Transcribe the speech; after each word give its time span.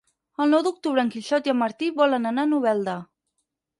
El 0.45 0.55
nou 0.55 0.63
d'octubre 0.67 1.03
en 1.07 1.11
Quixot 1.15 1.49
i 1.49 1.53
en 1.55 1.59
Martí 1.59 1.91
volen 1.99 2.29
anar 2.31 2.47
a 2.49 2.53
Novelda. 2.55 2.97